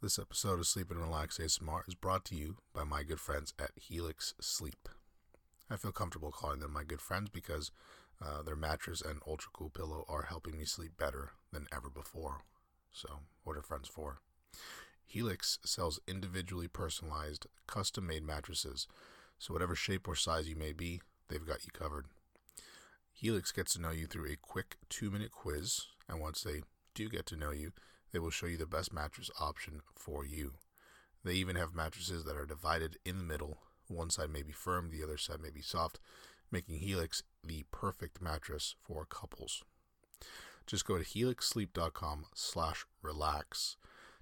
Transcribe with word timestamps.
This 0.00 0.16
episode 0.16 0.60
of 0.60 0.66
Sleep 0.68 0.92
and 0.92 1.00
Relax 1.00 1.38
ASMR 1.38 1.80
is 1.88 1.96
brought 1.96 2.24
to 2.26 2.36
you 2.36 2.58
by 2.72 2.84
my 2.84 3.02
good 3.02 3.18
friends 3.18 3.52
at 3.58 3.72
Helix 3.74 4.32
Sleep. 4.40 4.88
I 5.68 5.76
feel 5.76 5.90
comfortable 5.90 6.30
calling 6.30 6.60
them 6.60 6.72
my 6.72 6.84
good 6.84 7.00
friends 7.00 7.30
because 7.30 7.72
uh, 8.24 8.42
their 8.42 8.54
mattress 8.54 9.02
and 9.02 9.18
ultra 9.26 9.50
cool 9.52 9.70
pillow 9.70 10.04
are 10.08 10.26
helping 10.28 10.56
me 10.56 10.66
sleep 10.66 10.92
better 10.96 11.32
than 11.52 11.66
ever 11.74 11.90
before. 11.90 12.42
So, 12.92 13.08
what 13.42 13.56
are 13.56 13.62
friends 13.62 13.88
for? 13.88 14.20
Helix 15.04 15.58
sells 15.64 15.98
individually 16.06 16.68
personalized, 16.68 17.48
custom 17.66 18.06
made 18.06 18.22
mattresses, 18.22 18.86
so 19.36 19.52
whatever 19.52 19.74
shape 19.74 20.06
or 20.06 20.14
size 20.14 20.48
you 20.48 20.54
may 20.54 20.72
be, 20.72 21.00
they've 21.28 21.44
got 21.44 21.64
you 21.64 21.72
covered. 21.72 22.06
Helix 23.12 23.50
gets 23.50 23.72
to 23.72 23.80
know 23.80 23.90
you 23.90 24.06
through 24.06 24.30
a 24.30 24.36
quick 24.36 24.76
two 24.88 25.10
minute 25.10 25.32
quiz, 25.32 25.86
and 26.08 26.20
once 26.20 26.42
they 26.42 26.62
do 26.94 27.08
get 27.08 27.26
to 27.26 27.36
know 27.36 27.50
you, 27.50 27.72
they 28.12 28.18
will 28.18 28.30
show 28.30 28.46
you 28.46 28.56
the 28.56 28.66
best 28.66 28.92
mattress 28.92 29.30
option 29.40 29.80
for 29.94 30.24
you. 30.24 30.54
They 31.24 31.34
even 31.34 31.56
have 31.56 31.74
mattresses 31.74 32.24
that 32.24 32.36
are 32.36 32.46
divided 32.46 32.96
in 33.04 33.18
the 33.18 33.24
middle. 33.24 33.58
One 33.88 34.10
side 34.10 34.30
may 34.30 34.42
be 34.42 34.52
firm, 34.52 34.90
the 34.90 35.02
other 35.02 35.16
side 35.16 35.40
may 35.40 35.50
be 35.50 35.62
soft, 35.62 35.98
making 36.50 36.78
Helix 36.78 37.22
the 37.44 37.64
perfect 37.70 38.20
mattress 38.20 38.74
for 38.82 39.04
couples. 39.04 39.62
Just 40.66 40.84
go 40.84 40.98
to 40.98 41.04
helixsleep.com 41.04 42.26
slash 42.34 42.84
relax 43.02 43.76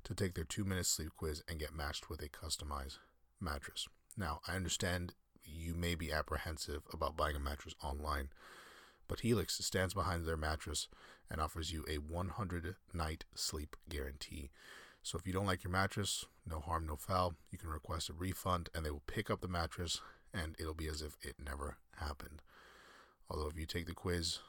to 0.04 0.14
take 0.14 0.34
their 0.34 0.45
two 0.45 0.64
minute 0.64 0.87
sleep 0.87 1.10
quiz 1.16 1.42
and 1.48 1.59
get 1.59 1.74
matched 1.74 2.09
with 2.09 2.23
a 2.23 2.28
customized 2.28 2.98
mattress. 3.40 3.88
Now, 4.16 4.40
I 4.46 4.54
understand 4.54 5.14
you 5.45 5.74
may 5.74 5.95
be 5.95 6.12
apprehensive 6.12 6.82
about 6.92 7.16
buying 7.16 7.37
a 7.37 7.40
mattress 7.40 7.74
online, 7.82 8.28
but 9.09 9.20
Helix 9.20 9.65
stands 9.65 9.95
behind 9.95 10.24
their 10.24 10.37
mattress 10.37 10.88
and 11.30 11.41
offers 11.41 11.73
you 11.73 11.84
a 11.88 11.96
100 11.96 12.77
night 12.92 13.24
sleep 13.34 13.77
guarantee. 13.88 14.51
So 15.02 15.19
if 15.19 15.27
you 15.27 15.32
don't 15.32 15.46
like 15.46 15.62
your 15.62 15.73
mattress, 15.73 16.27
no 16.48 16.59
harm, 16.60 16.87
no 16.87 16.96
foul, 16.96 17.34
you 17.51 17.59
can 17.59 17.71
request 17.71 18.09
a 18.09 18.13
refund 18.13 18.68
and 18.74 18.85
they 18.85 18.90
will 18.90 19.02
pick 19.07 19.30
up 19.30 19.40
the 19.40 19.48
mattress 19.48 20.01
and 20.35 20.57
it'll 20.59 20.74
be 20.74 20.88
as 20.88 21.02
if 21.02 21.16
it 21.23 21.37
never 21.45 21.79
happened. 21.98 22.43
Although 23.30 23.48
if 23.48 23.59
you 23.59 23.66
take 23.66 23.87
the 23.87 23.95
quiz 23.95 24.40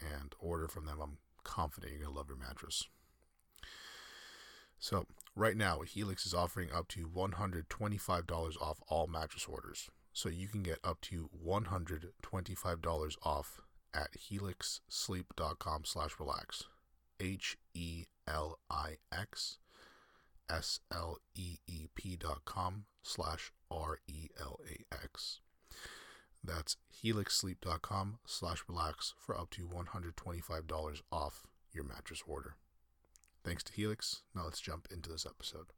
and 0.00 0.34
order 0.40 0.68
from 0.68 0.86
them, 0.86 0.98
I'm 1.00 1.18
confident 1.44 1.92
you're 1.92 2.02
going 2.02 2.12
to 2.12 2.18
love 2.18 2.28
your 2.28 2.38
mattress. 2.38 2.86
So, 4.78 5.06
right 5.36 5.56
now, 5.56 5.80
Helix 5.80 6.26
is 6.26 6.34
offering 6.34 6.72
up 6.72 6.88
to 6.88 7.06
$125 7.06 8.60
off 8.60 8.80
all 8.88 9.06
mattress 9.06 9.46
orders. 9.48 9.88
So, 10.12 10.28
you 10.28 10.48
can 10.48 10.64
get 10.64 10.78
up 10.82 11.00
to 11.02 11.30
$125 11.46 13.16
off 13.22 13.60
at 13.94 14.12
helixsleep.com 14.12 15.84
slash 15.84 16.18
relax. 16.18 16.64
H 17.20 17.56
E 17.74 18.04
L 18.26 18.58
I 18.70 18.96
X 19.12 19.58
S 20.50 20.80
L 20.92 21.18
E 21.34 21.58
E 21.66 21.86
P 21.94 22.16
dot 22.16 22.44
com 22.44 22.84
slash 23.02 23.52
R 23.70 23.98
E 24.06 24.28
L 24.40 24.58
A 24.68 24.94
X. 25.04 25.40
That's 26.44 26.76
helixsleep.com 27.02 28.18
slash 28.26 28.64
relax 28.68 29.14
for 29.16 29.38
up 29.38 29.50
to 29.50 29.68
$125 29.68 31.02
off 31.12 31.46
your 31.72 31.84
mattress 31.84 32.22
order. 32.26 32.56
Thanks 33.44 33.62
to 33.64 33.72
Helix. 33.72 34.22
Now 34.34 34.44
let's 34.44 34.60
jump 34.60 34.88
into 34.90 35.10
this 35.10 35.26
episode. 35.26 35.72